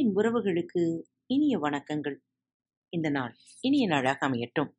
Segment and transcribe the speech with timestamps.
[0.00, 2.16] அன்பின் உறவுகளுக்கு இனிய வணக்கங்கள்.
[2.88, 4.70] இந்த நாள் இனிய நாளாக அமையட்டும்.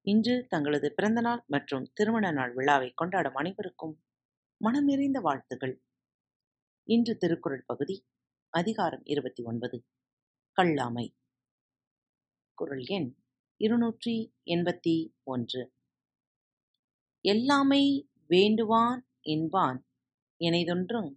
[0.00, 4.02] இன்று தங்களது பிறந்தநாள் மற்றும் திருமண நாள் விழாவை கொண்டாடும் அனைவருக்கும்
[4.56, 5.82] மனம் நிறைந்த வாழ்த்துகள்
[6.84, 8.06] இன்று திருக்குறள் பகுதி
[8.48, 9.84] அதிகாரம் இருபத்தி ஒன்பது
[10.56, 11.16] கல்லாமை.
[12.54, 13.16] குரல் எண்
[13.56, 15.74] இருநூற்றி எண்பத்தி ஒன்று.
[17.28, 19.86] எல்லாமை வேண்டுவான் என்பான்
[20.40, 21.14] எனைதொன்றும்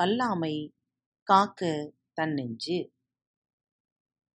[0.00, 0.74] கல்லாமை
[1.22, 2.78] காக்க தன்னெஞ்சு.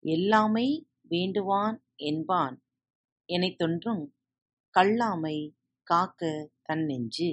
[0.05, 0.67] எல்லாமை
[1.09, 2.55] வேண்டுவான் என்பான்.
[3.29, 4.03] எனைத்தொன்றும்
[4.75, 5.37] கல்லாமை
[5.87, 6.21] காக்க
[6.61, 7.29] தன்னெஞ்சு.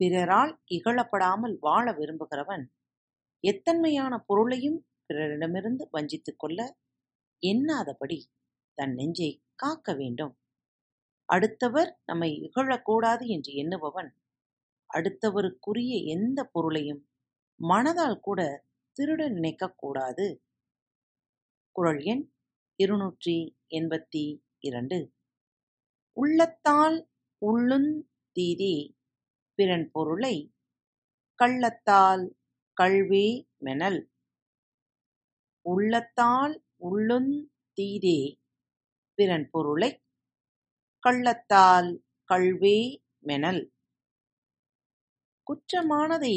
[0.00, 2.64] பிறரால் இகழப்படாமல் வாழ விரும்புகிறவன்
[3.44, 6.60] எத்தன்மையான பொருளையும் பிறரிடமிருந்து வஞ்சித்துக் கொள்ள
[7.42, 8.18] எண்ணாதபடி
[8.78, 10.34] தன் நெஞ்சை காக்க வேண்டும்.
[11.28, 14.10] அடுத்தவர் நம்மை இகழக்கூடாது என்று எண்ணுபவன்
[14.90, 17.02] அடுத்தவருக்குரிய எந்த பொருளையும்
[17.60, 18.40] மனதால் கூட
[18.96, 20.26] திருட நினைக்கக்கூடாது.
[21.72, 22.32] குரல் எண்
[22.76, 24.98] இருநூற்றி எண்பத்தி இரண்டு.
[26.12, 27.10] உள்ளத்தால்
[27.46, 27.90] உள்ளுந்
[28.36, 28.76] தீதே
[29.54, 30.54] பிறன் பொருளை
[31.42, 32.24] கள்ளத்தால்
[32.80, 34.00] கள்வே மெனல்.
[35.62, 37.32] உள்ளத்தால் உள்ளுந்
[37.78, 38.40] தீதே
[39.14, 39.90] பிறன் பொருளை
[40.98, 41.90] கள்ளத்தால்
[42.32, 42.78] கள்வே
[43.20, 43.62] மெனல்.
[45.46, 46.36] குற்றமானதை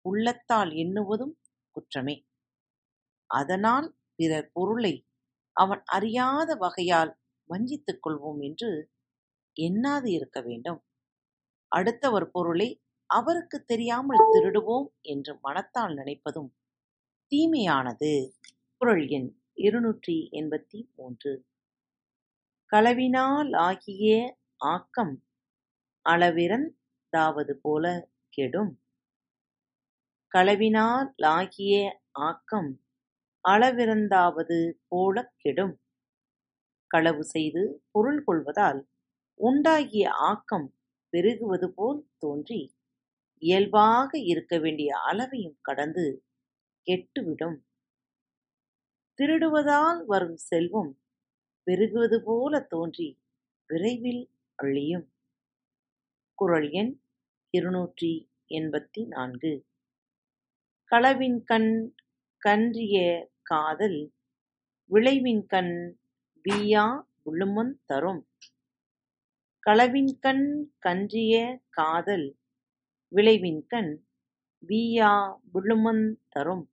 [0.00, 1.34] உள்ளத்தால் எண்ணுவதும்
[1.78, 2.16] குற்றமே.
[3.30, 4.94] அதனால் பிறர் பொருளை
[5.56, 7.12] அவன் அறியாத வகையால்
[7.50, 8.70] வஞ்சித்துக் கொள்வோம் என்று
[9.56, 10.80] எண்ணாது இருக்க வேண்டும்.
[11.72, 12.68] அடுத்தவர் பொருளை
[13.10, 16.50] அவருக்கு தெரியாமல் திருடுவோம் என்று மனத்தால் நினைப்பதும்
[17.32, 18.12] தீமையானது.
[18.80, 21.32] குரல் எண் இருநூற்றி எண்பத்தி மூன்று
[22.72, 24.12] களவினாலாகிய
[24.66, 25.14] ஆக்கம்
[26.06, 27.84] அளவிறந்தாவது போல
[28.28, 28.72] கெடும்.
[30.34, 32.80] களவினாலாகிய ஆக்கம்
[33.48, 35.80] அளவிறந்தாவது போலக் கெடும்.
[36.86, 38.88] களவு செய்து பொருள் கொள்வதால்
[39.34, 40.74] உண்டாகிய ஆக்கம்
[41.12, 42.76] பெருகுவது போல் தோன்றி
[43.38, 46.24] இயல்பாக இருக்க வேண்டிய அளவையும் கடந்து
[46.86, 47.58] கெட்டுவிடும்.
[49.18, 51.00] திருடுவதால் வரும் செல்வம்
[51.66, 53.18] பெருகுவது போல தோன்றி
[53.66, 55.12] விரைவில் அழியும்.
[56.34, 57.00] குரல் எண்
[57.50, 59.67] இருநூற்றி எண்பத்தி நான்கு.
[60.90, 61.90] களவின்கண்
[62.38, 64.12] கன்றிய காதல்
[64.90, 65.92] விளைவின்கண்
[66.44, 68.28] வீயா விழுமந் தரும்.
[69.66, 72.38] களவின்கண் கன்றிய காதல்
[73.16, 73.98] விளைவின்கண்
[74.68, 76.72] வீயா விழுமந் தரும்.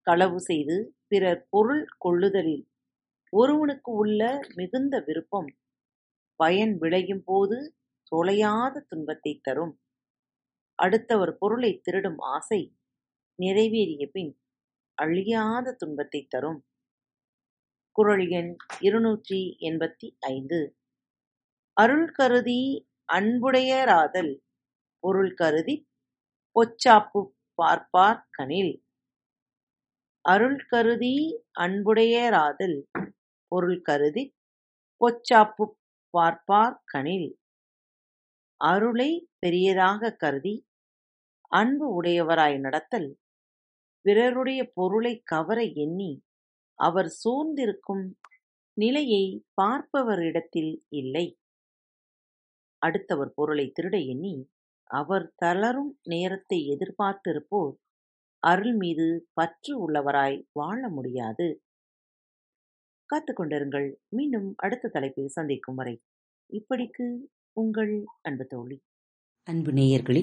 [0.00, 2.68] களவு செய்து பிறர் பொருள் கொள்ளுதலில்
[3.30, 5.56] ஒருவனுக்கு உள்ள மிகுந்த விருப்பம்
[6.36, 7.74] பயன் விளையும் போது
[8.12, 9.80] தொலையாத துன்பத்தைத் தரும்.
[10.74, 12.77] அடுத்தவர் பொருளை திருடும் ஆசை
[13.38, 14.30] நிறைவேறிய பின்
[14.98, 16.58] அழியாத துன்பத்தை தரும்.
[17.96, 18.50] குரல் எண்
[18.80, 20.58] இருநூற்றி எண்பத்தி ஐந்து.
[21.76, 22.60] அருள் கருதி
[23.08, 24.32] அன்புடையராதல்
[25.04, 25.76] பொருள் கருதி
[26.56, 27.20] பொச்சாப்பு
[27.54, 28.20] பார்ப்பார்
[30.24, 31.14] அருள் கருதி
[31.60, 32.78] அன்புடையராதல்
[33.52, 34.24] பொருள் கருதி
[35.00, 35.64] பொச்சாப்பு
[36.14, 37.28] பார்ப்பார் கனில்.
[38.60, 40.54] அருளை பெரியதாக கருதி
[41.52, 43.08] அன்பு உடையவராய் நடத்தல்
[44.04, 46.12] பிறருடைய பொருளை கவர எண்ணி
[46.78, 48.04] அவர் சூழ்ந்திருக்கும்
[48.76, 49.24] நிலையை
[49.62, 51.26] பார்ப்பவரிடத்தில் இல்லை.
[52.82, 54.34] அடுத்தவர் பொருளை திருட எண்ணி
[54.90, 57.72] அவர் தளரும் நேரத்தை எதிர்பார்த்திருப்போர்
[58.42, 61.62] அருள் மீது பற்று உள்ளவராய் வாழ முடியாது.
[63.10, 63.88] காத்துக்கொண்டிருங்கள்.
[64.08, 65.94] மீண்டும் அடுத்த தலைப்பில் சந்திக்கும் வரை
[66.52, 67.06] இப்படிக்கு
[67.56, 67.92] உங்கள்
[68.22, 68.78] அன்பு தோழி.
[69.48, 70.22] அன்பு நேயர்களே